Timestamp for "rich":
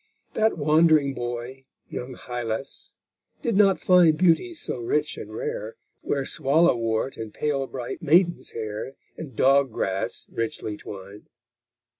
4.79-5.15